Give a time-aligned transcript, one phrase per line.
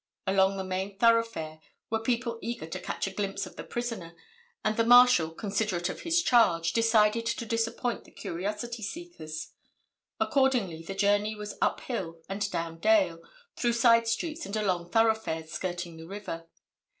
[0.25, 1.59] Along the main thoroughfare
[1.91, 4.15] were people eager to catch a glimpse of the prisoner,
[4.65, 9.49] and the Marshal, considerate of his charge, decided to disappoint the curiosity seekers.
[10.19, 13.21] Accordingly, the journey was up hill and down dale,
[13.55, 16.47] through side streets and along thoroughfares skirting the river.